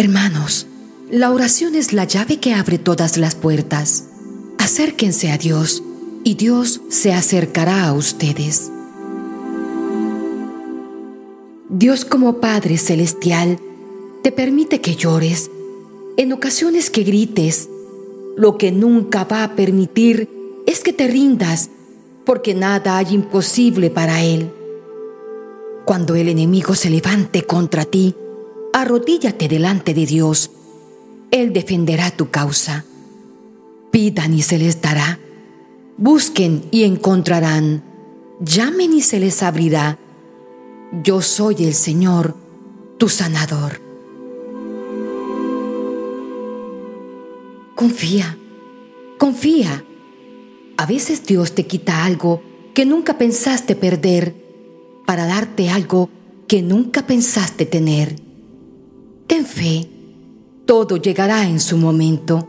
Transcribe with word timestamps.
Hermanos, 0.00 0.66
la 1.10 1.30
oración 1.30 1.74
es 1.74 1.92
la 1.92 2.04
llave 2.04 2.38
que 2.38 2.54
abre 2.54 2.78
todas 2.78 3.18
las 3.18 3.34
puertas. 3.34 4.06
Acérquense 4.56 5.30
a 5.30 5.36
Dios 5.36 5.82
y 6.24 6.36
Dios 6.36 6.80
se 6.88 7.12
acercará 7.12 7.86
a 7.86 7.92
ustedes. 7.92 8.72
Dios 11.68 12.06
como 12.06 12.40
Padre 12.40 12.78
Celestial 12.78 13.58
te 14.22 14.32
permite 14.32 14.80
que 14.80 14.96
llores, 14.96 15.50
en 16.16 16.32
ocasiones 16.32 16.88
que 16.88 17.02
grites. 17.02 17.68
Lo 18.38 18.56
que 18.56 18.72
nunca 18.72 19.24
va 19.24 19.44
a 19.44 19.54
permitir 19.54 20.30
es 20.66 20.80
que 20.80 20.94
te 20.94 21.08
rindas, 21.08 21.68
porque 22.24 22.54
nada 22.54 22.96
hay 22.96 23.12
imposible 23.12 23.90
para 23.90 24.24
Él. 24.24 24.50
Cuando 25.84 26.14
el 26.14 26.30
enemigo 26.30 26.74
se 26.74 26.88
levante 26.88 27.42
contra 27.42 27.84
ti, 27.84 28.14
arrodíllate 28.72 29.48
delante 29.48 29.94
de 29.94 30.06
Dios. 30.06 30.50
Él 31.30 31.52
defenderá 31.52 32.10
tu 32.10 32.30
causa. 32.30 32.84
Pidan 33.90 34.34
y 34.34 34.42
se 34.42 34.58
les 34.58 34.80
dará. 34.80 35.18
Busquen 35.96 36.64
y 36.70 36.84
encontrarán. 36.84 37.82
Llamen 38.40 38.92
y 38.92 39.02
se 39.02 39.20
les 39.20 39.42
abrirá. 39.42 39.98
Yo 41.04 41.20
soy 41.22 41.56
el 41.64 41.74
Señor, 41.74 42.34
tu 42.98 43.08
sanador. 43.08 43.80
Confía, 47.74 48.36
confía. 49.18 49.84
A 50.76 50.86
veces 50.86 51.24
Dios 51.26 51.54
te 51.54 51.66
quita 51.66 52.04
algo 52.04 52.42
que 52.74 52.86
nunca 52.86 53.18
pensaste 53.18 53.76
perder 53.76 54.34
para 55.06 55.26
darte 55.26 55.70
algo 55.70 56.08
que 56.46 56.62
nunca 56.62 57.06
pensaste 57.06 57.66
tener. 57.66 58.29
Ten 59.30 59.46
fe, 59.46 59.88
todo 60.66 60.96
llegará 60.96 61.46
en 61.48 61.60
su 61.60 61.76
momento, 61.76 62.48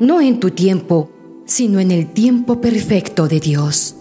no 0.00 0.20
en 0.20 0.40
tu 0.40 0.50
tiempo, 0.50 1.08
sino 1.46 1.78
en 1.78 1.92
el 1.92 2.12
tiempo 2.12 2.60
perfecto 2.60 3.28
de 3.28 3.38
Dios. 3.38 3.94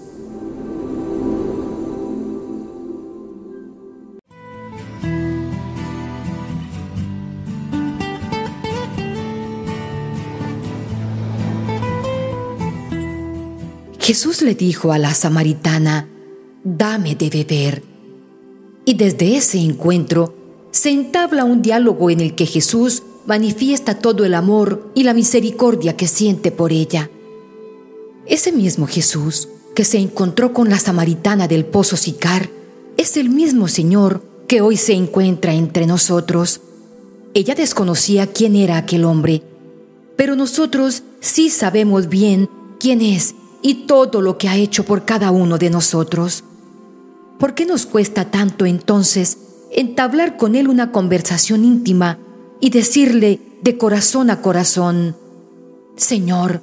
Jesús 14.00 14.42
le 14.42 14.56
dijo 14.56 14.92
a 14.92 14.98
la 14.98 15.14
samaritana, 15.14 16.10
dame 16.64 17.14
de 17.14 17.30
beber. 17.30 17.84
Y 18.84 18.96
desde 18.96 19.38
ese 19.38 19.60
encuentro 19.60 20.43
se 20.74 20.90
entabla 20.90 21.46
un 21.46 21.62
diálogo 21.62 22.10
en 22.10 22.20
el 22.20 22.34
que 22.34 22.48
Jesús 22.48 23.04
manifiesta 23.28 24.00
todo 24.00 24.26
el 24.26 24.34
amor 24.34 24.92
y 24.96 25.04
la 25.04 25.14
misericordia 25.14 25.96
que 25.96 26.08
siente 26.08 26.52
por 26.52 26.74
ella. 26.74 27.12
Ese 28.26 28.52
mismo 28.52 28.88
Jesús 28.88 29.50
que 29.76 29.86
se 29.86 30.00
encontró 30.00 30.52
con 30.52 30.72
la 30.72 30.80
samaritana 30.80 31.48
del 31.48 31.64
pozo 31.64 31.96
Sicar 31.96 32.50
es 32.98 33.18
el 33.18 33.30
mismo 33.30 33.68
Señor 33.68 34.24
que 34.48 34.62
hoy 34.62 34.76
se 34.78 34.94
encuentra 34.94 35.54
entre 35.54 35.86
nosotros. 35.86 36.62
Ella 37.36 37.54
desconocía 37.54 38.26
quién 38.26 38.56
era 38.56 38.78
aquel 38.78 39.06
hombre, 39.06 39.44
pero 40.16 40.36
nosotros 40.36 41.04
sí 41.20 41.52
sabemos 41.52 42.10
bien 42.10 42.50
quién 42.80 43.02
es 43.02 43.36
y 43.62 43.86
todo 43.86 44.22
lo 44.22 44.40
que 44.40 44.50
ha 44.50 44.58
hecho 44.58 44.86
por 44.86 45.06
cada 45.06 45.30
uno 45.30 45.60
de 45.60 45.70
nosotros. 45.70 46.44
¿Por 47.38 47.54
qué 47.54 47.68
nos 47.68 47.86
cuesta 47.86 48.32
tanto 48.32 48.66
entonces 48.66 49.38
entablar 49.76 50.38
con 50.38 50.56
Él 50.56 50.68
una 50.68 50.92
conversación 50.92 51.66
íntima 51.66 52.20
y 52.60 52.70
decirle 52.70 53.40
de 53.62 53.78
corazón 53.78 54.30
a 54.30 54.42
corazón, 54.42 55.16
Señor, 55.96 56.62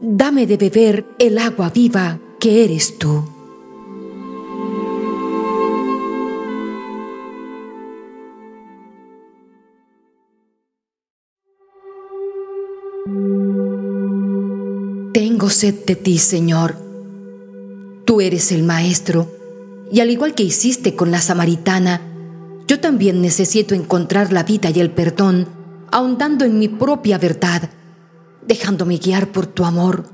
dame 0.00 0.46
de 0.46 0.56
beber 0.56 1.06
el 1.18 1.38
agua 1.38 1.70
viva 1.70 2.18
que 2.38 2.64
eres 2.64 2.98
tú? 2.98 3.24
Tengo 15.12 15.50
sed 15.50 15.84
de 15.84 15.96
ti, 15.96 16.18
Señor. 16.18 16.76
Tú 18.04 18.20
eres 18.20 18.52
el 18.52 18.62
Maestro, 18.62 19.30
y 19.92 20.00
al 20.00 20.10
igual 20.10 20.34
que 20.34 20.42
hiciste 20.42 20.94
con 20.94 21.10
la 21.10 21.20
samaritana, 21.20 22.09
yo 22.70 22.78
también 22.78 23.20
necesito 23.20 23.74
encontrar 23.74 24.32
la 24.32 24.44
vida 24.44 24.70
y 24.70 24.78
el 24.78 24.92
perdón, 24.92 25.48
ahondando 25.90 26.44
en 26.44 26.56
mi 26.56 26.68
propia 26.68 27.18
verdad, 27.18 27.68
dejándome 28.46 28.98
guiar 28.98 29.32
por 29.32 29.48
tu 29.48 29.64
amor, 29.64 30.08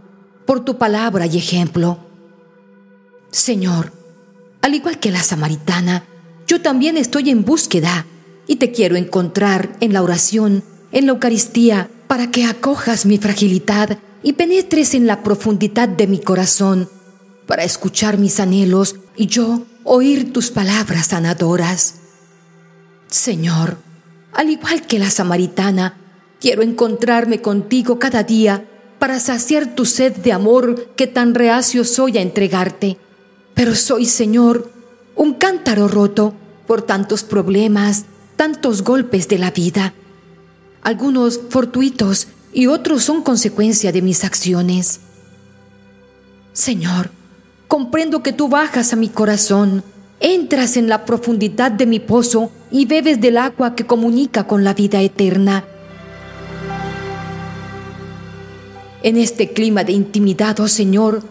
por 0.46 0.64
tu 0.64 0.78
palabra 0.78 1.26
y 1.26 1.36
ejemplo. 1.36 1.98
Señor, 3.30 3.92
al 4.62 4.74
igual 4.74 4.98
que 4.98 5.10
la 5.10 5.22
samaritana, 5.22 6.04
yo 6.46 6.62
también 6.62 6.96
estoy 6.96 7.28
en 7.28 7.44
búsqueda 7.44 8.06
y 8.46 8.56
te 8.56 8.72
quiero 8.72 8.96
encontrar 8.96 9.76
en 9.80 9.92
la 9.92 10.00
oración, 10.00 10.64
en 10.92 11.04
la 11.04 11.12
Eucaristía, 11.12 11.90
para 12.08 12.30
que 12.30 12.46
acojas 12.46 13.04
mi 13.04 13.18
fragilidad 13.18 13.98
y 14.22 14.32
penetres 14.32 14.94
en 14.94 15.06
la 15.06 15.22
profundidad 15.22 15.90
de 15.90 16.06
mi 16.06 16.20
corazón 16.20 16.88
para 17.46 17.64
escuchar 17.64 18.16
mis 18.16 18.40
anhelos 18.40 18.96
y 19.14 19.26
yo 19.26 19.66
oír 19.84 20.32
tus 20.32 20.50
palabras 20.50 21.08
sanadoras. 21.08 22.05
Señor, 23.08 23.78
al 24.32 24.50
igual 24.50 24.82
que 24.82 24.98
la 24.98 25.10
samaritana, 25.10 25.96
quiero 26.40 26.62
encontrarme 26.62 27.40
contigo 27.40 27.98
cada 27.98 28.22
día 28.22 28.64
para 28.98 29.20
saciar 29.20 29.74
tu 29.74 29.84
sed 29.84 30.16
de 30.16 30.32
amor 30.32 30.88
que 30.96 31.06
tan 31.06 31.34
reacio 31.34 31.84
soy 31.84 32.18
a 32.18 32.22
entregarte. 32.22 32.98
Pero 33.54 33.74
soy, 33.74 34.06
Señor, 34.06 34.70
un 35.14 35.34
cántaro 35.34 35.88
roto 35.88 36.34
por 36.66 36.82
tantos 36.82 37.22
problemas, 37.22 38.04
tantos 38.36 38.82
golpes 38.82 39.28
de 39.28 39.38
la 39.38 39.50
vida, 39.50 39.94
algunos 40.82 41.40
fortuitos 41.50 42.28
y 42.52 42.66
otros 42.66 43.02
son 43.02 43.22
consecuencia 43.22 43.92
de 43.92 44.02
mis 44.02 44.24
acciones. 44.24 45.00
Señor, 46.52 47.10
comprendo 47.68 48.22
que 48.22 48.32
tú 48.32 48.48
bajas 48.48 48.92
a 48.92 48.96
mi 48.96 49.08
corazón, 49.08 49.82
entras 50.21 50.77
en 50.77 50.88
la 50.88 51.04
profundidad 51.04 51.71
de 51.71 51.87
mi 51.87 52.00
pozo 52.00 52.50
y 52.71 52.87
bebes 52.87 53.21
del 53.21 53.37
agua 53.37 53.75
que 53.75 53.87
comunica 53.87 54.47
con 54.47 54.65
la 54.65 54.75
vida 54.75 55.00
eterna. 55.00 55.65
En 59.03 59.16
este 59.16 59.53
clima 59.53 59.84
de 59.84 59.93
intimidad, 59.93 60.59
oh 60.60 60.69
Señor, 60.69 61.22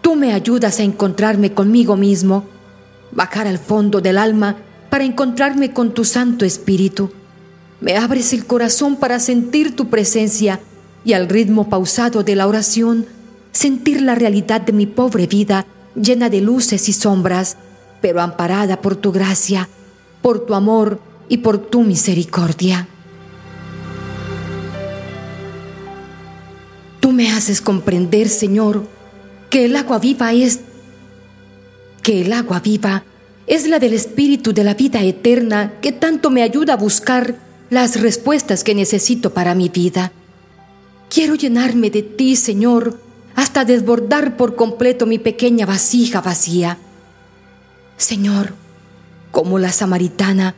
tú 0.00 0.14
me 0.14 0.32
ayudas 0.32 0.78
a 0.78 0.84
encontrarme 0.84 1.52
conmigo 1.52 1.96
mismo, 1.96 2.44
bajar 3.12 3.46
al 3.46 3.58
fondo 3.58 4.00
del 4.00 4.18
alma 4.18 4.56
para 4.90 5.04
encontrarme 5.04 5.72
con 5.72 5.92
tu 5.92 6.04
Santo 6.04 6.44
Espíritu 6.44 7.10
me 7.80 7.96
abres 7.96 8.32
el 8.32 8.46
corazón 8.46 8.96
para 8.96 9.20
sentir 9.20 9.76
tu 9.76 9.88
presencia 9.88 10.60
y 11.04 11.12
al 11.12 11.28
ritmo 11.28 11.68
pausado 11.68 12.22
de 12.22 12.34
la 12.34 12.46
oración, 12.46 13.06
sentir 13.52 14.00
la 14.00 14.14
realidad 14.14 14.62
de 14.62 14.72
mi 14.72 14.86
pobre 14.86 15.26
vida 15.26 15.66
llena 15.94 16.30
de 16.30 16.40
luces 16.40 16.88
y 16.88 16.92
sombras, 16.92 17.58
pero 18.00 18.20
amparada 18.20 18.80
por 18.80 18.96
tu 18.96 19.12
gracia, 19.12 19.68
por 20.22 20.46
tu 20.46 20.54
amor 20.54 21.00
y 21.28 21.38
por 21.38 21.58
tu 21.58 21.82
misericordia. 21.82 22.88
Tú 27.00 27.12
me 27.12 27.30
haces 27.30 27.60
comprender, 27.60 28.28
Señor, 28.28 28.84
que 29.50 29.64
el 29.64 29.76
agua 29.76 29.98
viva 29.98 30.32
es 30.32 30.60
que 32.02 32.22
el 32.22 32.32
agua 32.32 32.60
viva 32.60 33.04
es 33.46 33.66
la 33.66 33.78
del 33.78 33.92
espíritu 33.92 34.52
de 34.52 34.64
la 34.64 34.74
vida 34.74 35.02
eterna 35.02 35.74
que 35.80 35.92
tanto 35.92 36.30
me 36.30 36.42
ayuda 36.42 36.74
a 36.74 36.76
buscar 36.76 37.36
las 37.70 38.00
respuestas 38.00 38.64
que 38.64 38.74
necesito 38.74 39.32
para 39.32 39.54
mi 39.54 39.68
vida. 39.68 40.12
Quiero 41.08 41.34
llenarme 41.34 41.90
de 41.90 42.02
ti, 42.02 42.36
Señor, 42.36 42.98
hasta 43.34 43.64
desbordar 43.64 44.36
por 44.36 44.56
completo 44.56 45.06
mi 45.06 45.18
pequeña 45.18 45.66
vasija 45.66 46.20
vacía. 46.20 46.78
Señor, 47.96 48.54
como 49.30 49.58
la 49.58 49.72
samaritana, 49.72 50.54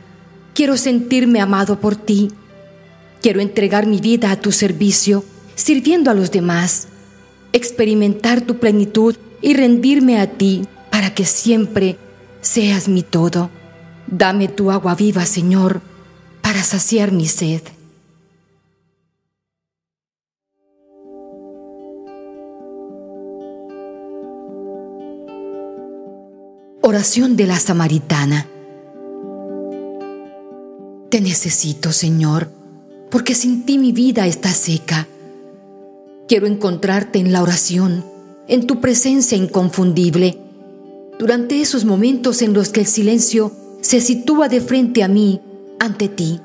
quiero 0.53 0.77
sentirme 0.77 1.41
amado 1.41 1.79
por 1.79 1.95
ti. 1.95 2.31
Quiero 3.21 3.41
entregar 3.41 3.85
mi 3.85 3.99
vida 3.99 4.31
a 4.31 4.39
tu 4.39 4.51
servicio, 4.51 5.23
sirviendo 5.55 6.11
a 6.11 6.13
los 6.13 6.31
demás, 6.31 6.87
experimentar 7.53 8.41
tu 8.41 8.59
plenitud 8.59 9.15
y 9.41 9.53
rendirme 9.53 10.19
a 10.19 10.31
ti 10.31 10.67
para 10.91 11.13
que 11.13 11.25
siempre 11.25 11.97
seas 12.41 12.87
mi 12.87 13.03
todo. 13.03 13.49
Dame 14.07 14.47
tu 14.47 14.71
agua 14.71 14.95
viva, 14.95 15.25
Señor, 15.25 15.81
para 16.41 16.63
saciar 16.63 17.11
mi 17.11 17.27
sed. 17.27 17.61
Oración 26.89 27.35
de 27.35 27.45
la 27.45 27.59
Samaritana. 27.59 28.47
Te 31.11 31.21
necesito, 31.21 31.91
Señor. 31.91 32.49
porque 33.11 33.35
sin 33.35 33.63
ti 33.63 33.77
mi 33.77 33.91
vida 33.91 34.25
está 34.25 34.49
seca. 34.49 35.07
Quiero 36.27 36.47
encontrarte 36.47 37.19
en 37.19 37.31
la 37.31 37.43
oración, 37.43 38.03
en 38.47 38.65
tu 38.65 38.81
presencia 38.81 39.37
inconfundible, 39.37 40.39
durante 41.19 41.61
esos 41.61 41.85
momentos 41.85 42.41
en 42.41 42.53
los 42.53 42.69
que 42.69 42.79
el 42.79 42.87
silencio 42.87 43.51
se 43.81 44.01
sitúa 44.01 44.49
de 44.49 44.59
frente 44.59 45.03
a 45.03 45.07
mí, 45.07 45.41
ante 45.79 46.07
ti. 46.07 46.41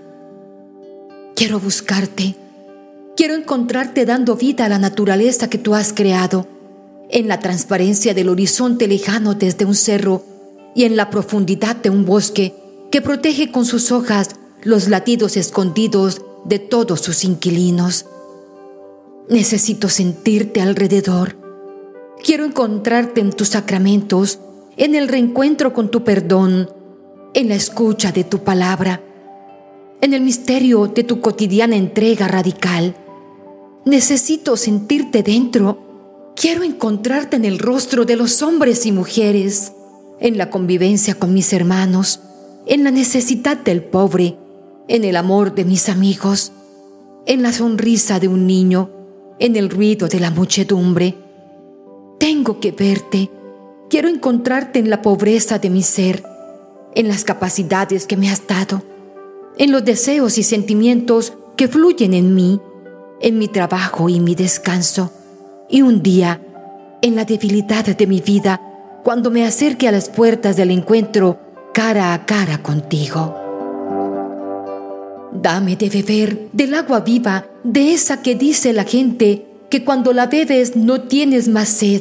Quiero 1.35 1.59
buscarte. 1.59 2.37
Quiero 3.17 3.35
encontrarte 3.35 4.05
dando 4.05 4.37
vida 4.37 4.67
a 4.67 4.69
la 4.69 4.79
naturaleza 4.79 5.49
que 5.49 5.57
tú 5.57 5.75
has 5.75 5.95
creado, 5.95 6.47
en 7.09 7.29
la 7.29 7.41
transparencia 7.41 8.13
del 8.13 8.29
horizonte 8.29 8.87
lejano 8.89 9.33
desde 9.33 9.65
un 9.65 9.75
cerro 9.75 10.34
y 10.75 10.85
en 10.85 10.97
la 10.97 11.11
profundidad 11.11 11.77
de 11.77 11.91
un 11.91 12.05
bosque 12.05 12.55
que 12.91 13.01
protege 13.01 13.51
con 13.51 13.65
sus 13.65 13.93
hojas 13.93 14.37
los 14.63 14.89
latidos 14.89 15.37
escondidos 15.37 16.23
de 16.45 16.59
todos 16.59 17.01
sus 17.01 17.25
inquilinos. 17.25 18.07
Necesito 19.29 19.89
sentirte 19.89 20.61
alrededor. 20.61 21.37
Quiero 22.23 22.45
encontrarte 22.45 23.21
en 23.21 23.33
tus 23.33 23.49
sacramentos, 23.49 24.39
en 24.77 24.95
el 24.95 25.09
reencuentro 25.09 25.73
con 25.73 25.91
tu 25.91 26.05
perdón, 26.05 26.71
en 27.35 27.49
la 27.49 27.55
escucha 27.55 28.13
de 28.13 28.25
tu 28.25 28.41
palabra, 28.41 29.03
en 30.01 30.15
el 30.15 30.23
misterio 30.23 30.87
de 30.87 31.05
tu 31.05 31.21
cotidiana 31.21 31.77
entrega 31.77 32.29
radical. 32.29 32.95
Necesito 33.85 34.57
sentirte 34.57 35.23
dentro. 35.23 36.33
Quiero 36.37 36.63
encontrarte 36.63 37.37
en 37.37 37.45
el 37.45 37.59
rostro 37.59 38.05
de 38.05 38.17
los 38.17 38.43
hombres 38.43 38.87
y 38.87 38.93
mujeres, 38.93 39.73
en 40.21 40.39
la 40.39 40.51
convivencia 40.51 41.15
con 41.15 41.35
mis 41.35 41.53
hermanos, 41.53 42.21
en 42.67 42.85
la 42.85 42.91
necesidad 42.91 43.57
del 43.59 43.83
pobre, 43.83 44.37
en 44.89 45.05
el 45.05 45.17
amor 45.17 45.55
de 45.55 45.65
mis 45.65 45.89
amigos, 45.89 46.53
en 47.27 47.43
la 47.43 47.53
sonrisa 47.53 48.21
de 48.21 48.29
un 48.29 48.47
niño, 48.47 48.91
en 49.39 49.57
el 49.57 49.71
ruido 49.71 50.09
de 50.09 50.21
la 50.21 50.31
muchedumbre. 50.31 51.15
Tengo 52.19 52.61
que 52.61 52.73
verte. 52.73 53.31
Quiero 53.91 54.09
encontrarte 54.09 54.79
en 54.79 54.91
la 54.91 55.03
pobreza 55.03 55.59
de 55.59 55.71
mi 55.71 55.83
ser, 55.83 56.23
en 56.95 57.09
las 57.09 57.25
capacidades 57.25 58.07
que 58.07 58.17
me 58.17 58.31
has 58.31 58.47
dado, 58.47 58.83
en 59.59 59.73
los 59.73 59.85
deseos 59.85 60.39
y 60.39 60.43
sentimientos 60.43 61.35
que 61.57 61.69
fluyen 61.69 62.15
en 62.15 62.35
mí, 62.35 62.61
en 63.21 63.39
mi 63.39 63.49
trabajo 63.49 64.09
y 64.09 64.21
mi 64.21 64.35
descanso, 64.35 65.13
y 65.69 65.83
un 65.83 66.03
día, 66.03 66.41
en 67.03 67.17
la 67.17 67.25
debilidad 67.25 67.85
de 67.85 68.07
mi 68.07 68.21
vida, 68.21 68.61
cuando 69.05 69.31
me 69.31 69.45
acerque 69.45 69.87
a 69.87 69.93
las 69.93 70.09
puertas 70.09 70.57
del 70.57 70.71
encuentro 70.71 71.39
cara 71.75 72.15
a 72.15 72.25
cara 72.25 72.63
contigo. 72.63 73.37
Dame 75.33 75.77
de 75.77 75.91
beber 75.91 76.51
del 76.53 76.73
agua 76.75 77.01
viva, 77.01 77.47
de 77.65 77.93
esa 77.93 78.23
que 78.23 78.35
dice 78.35 78.73
la 78.73 78.85
gente 78.85 79.47
que 79.69 79.85
cuando 79.85 80.15
la 80.15 80.27
bebes 80.27 80.75
no 80.75 81.03
tienes 81.03 81.49
más 81.49 81.69
sed, 81.69 82.01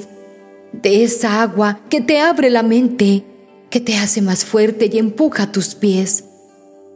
de 0.71 1.03
esa 1.03 1.41
agua 1.41 1.81
que 1.89 1.99
te 1.99 2.21
abre 2.21 2.49
la 2.49 2.63
mente, 2.63 3.25
que 3.69 3.81
te 3.81 3.97
hace 3.97 4.21
más 4.21 4.45
fuerte 4.45 4.89
y 4.91 4.97
empuja 4.97 5.51
tus 5.51 5.75
pies. 5.75 6.23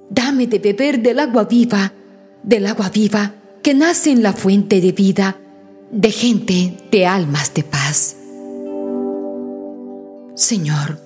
Dame 0.10 0.48
de 0.48 0.60
beber 0.60 1.02
del 1.02 1.20
agua 1.20 1.44
viva, 1.44 1.92
del 2.44 2.68
agua 2.68 2.90
viva 2.90 3.34
que 3.62 3.74
nace 3.74 4.12
en 4.12 4.24
la 4.24 4.32
fuente 4.32 4.80
de 4.80 4.94
vida, 4.94 5.38
de 5.92 6.12
gente, 6.12 6.78
de 6.92 7.06
almas 7.06 7.54
de 7.54 7.64
paz. 7.64 8.16
Señor, 10.38 11.00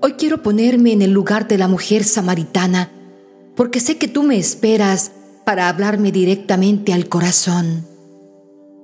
hoy 0.00 0.14
quiero 0.14 0.42
ponerme 0.42 0.92
en 0.92 1.02
el 1.02 1.10
lugar 1.10 1.46
de 1.48 1.58
la 1.58 1.68
mujer 1.68 2.02
samaritana, 2.02 2.90
porque 3.54 3.78
sé 3.78 3.98
que 3.98 4.08
tú 4.08 4.22
me 4.22 4.38
esperas 4.38 5.12
para 5.44 5.68
hablarme 5.68 6.12
directamente 6.12 6.94
al 6.94 7.10
corazón. 7.10 7.86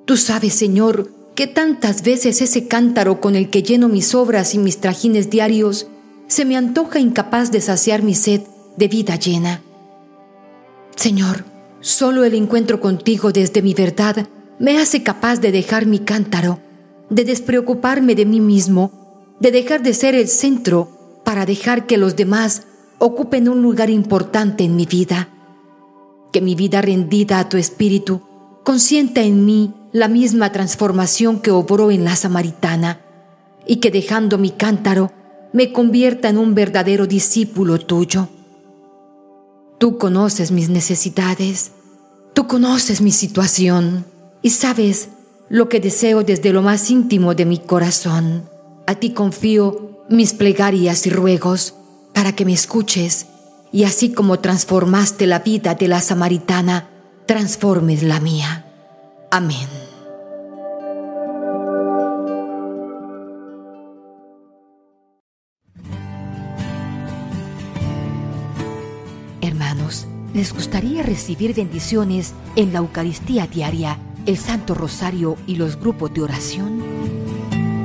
Tú 0.05 0.19
sabes, 0.19 0.53
Señor, 0.53 1.11
que 1.35 1.47
tantas 1.47 2.03
veces 2.03 2.43
ese 2.43 2.69
cántaro 2.69 3.23
con 3.23 3.37
el 3.37 3.49
que 3.49 3.63
lleno 3.63 3.89
mis 3.89 4.15
obras 4.15 4.55
y 4.55 4.59
mis 4.59 4.83
trajines 4.83 5.31
diarios 5.31 5.87
se 6.27 6.45
me 6.45 6.59
antoja 6.59 7.01
incapaz 7.01 7.51
de 7.51 7.63
saciar 7.63 8.03
mi 8.03 8.15
sed 8.15 8.43
de 8.77 8.87
vida 8.87 9.17
llena. 9.17 9.63
Señor, 10.95 11.47
solo 11.81 12.25
el 12.25 12.35
encuentro 12.35 12.83
contigo 12.83 13.33
desde 13.33 13.63
mi 13.63 13.73
verdad 13.73 14.29
me 14.59 14.77
hace 14.77 15.03
capaz 15.03 15.41
de 15.41 15.53
dejar 15.53 15.87
mi 15.87 16.01
cántaro, 16.01 16.61
de 17.09 17.25
despreocuparme 17.25 18.15
de 18.15 18.27
mí 18.27 18.41
mismo, 18.41 19.00
de 19.41 19.51
dejar 19.51 19.83
de 19.83 19.95
ser 19.95 20.15
el 20.15 20.29
centro 20.29 20.89
para 21.25 21.47
dejar 21.47 21.87
que 21.87 21.97
los 21.97 22.15
demás 22.15 22.63
ocupen 22.99 23.49
un 23.49 23.63
lugar 23.63 23.91
importante 23.91 24.65
en 24.65 24.77
mi 24.77 24.87
vida. 24.87 25.29
Que 26.33 26.41
mi 26.41 26.55
vida 26.55 26.83
rendida 26.83 27.41
a 27.41 27.49
tu 27.49 27.57
espíritu 27.57 28.21
consienta 28.63 29.23
en 29.23 29.45
mí 29.45 29.75
la 29.93 30.07
misma 30.07 30.53
transformación 30.53 31.41
que 31.41 31.51
obró 31.51 31.91
en 31.91 32.05
la 32.05 32.15
samaritana, 32.15 33.01
y 33.67 33.77
que 33.77 33.91
dejando 33.91 34.39
mi 34.39 34.51
cántaro 34.51 35.13
me 35.53 35.73
convierta 35.73 36.29
en 36.29 36.39
un 36.39 36.55
verdadero 36.55 37.07
discípulo 37.07 37.79
tuyo. 37.79 38.29
Tú 39.79 39.97
conoces 39.97 40.51
mis 40.51 40.69
necesidades, 40.69 41.73
tú 42.35 42.47
conoces 42.47 43.01
mi 43.01 43.13
situación 43.13 44.05
y 44.43 44.51
sabes 44.51 45.09
lo 45.49 45.69
que 45.69 45.81
deseo 45.81 46.23
desde 46.23 46.53
lo 46.53 46.63
más 46.63 46.91
íntimo 46.91 47.35
de 47.35 47.47
mi 47.47 47.59
corazón. 47.59 48.50
A 48.91 48.97
ti 48.97 49.11
confío 49.11 50.05
mis 50.09 50.33
plegarias 50.33 51.07
y 51.07 51.11
ruegos 51.11 51.75
para 52.13 52.33
que 52.33 52.45
me 52.45 52.53
escuches 52.53 53.27
y 53.71 53.85
así 53.85 54.13
como 54.13 54.41
transformaste 54.41 55.29
la 55.29 55.39
vida 55.39 55.77
de 55.77 55.87
la 55.87 56.01
samaritana, 56.01 56.89
transformes 57.25 58.03
la 58.03 58.19
mía. 58.19 58.67
Amén. 59.31 59.69
¿Les 70.35 70.53
gustaría 70.53 71.03
recibir 71.03 71.55
bendiciones 71.55 72.35
en 72.57 72.73
la 72.73 72.81
Eucaristía 72.81 73.47
diaria, 73.47 73.99
el 74.27 74.37
Santo 74.37 74.75
Rosario 74.75 75.37
y 75.47 75.57
los 75.57 75.79
grupos 75.79 76.15
de 76.15 76.23
oración? 76.23 76.90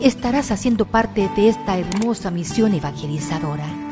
estarás 0.00 0.50
haciendo 0.50 0.84
parte 0.86 1.28
de 1.36 1.48
esta 1.48 1.76
hermosa 1.78 2.30
misión 2.30 2.74
evangelizadora. 2.74 3.87